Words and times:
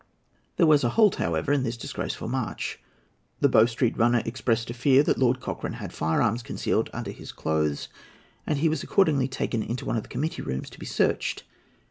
There 0.57 0.65
was 0.65 0.83
a 0.83 0.89
halt, 0.89 1.17
however, 1.17 1.53
in 1.53 1.61
this 1.61 1.77
disgraceful 1.77 2.27
march. 2.27 2.79
The 3.39 3.47
Bow 3.47 3.67
Street 3.67 3.95
runner 3.95 4.23
expressed 4.25 4.71
a 4.71 4.73
fear 4.73 5.03
that 5.03 5.19
Lord 5.19 5.39
Cochrane 5.39 5.73
had 5.73 5.93
firearms 5.93 6.41
concealed 6.41 6.89
under 6.91 7.11
his 7.11 7.31
clothes, 7.31 7.87
and 8.47 8.57
he 8.57 8.67
was 8.67 8.81
accordingly 8.81 9.27
taken 9.27 9.61
into 9.61 9.85
one 9.85 9.97
of 9.97 10.01
the 10.01 10.09
committee 10.09 10.41
rooms 10.41 10.71
to 10.71 10.79
be 10.79 10.87
searched. 10.87 11.43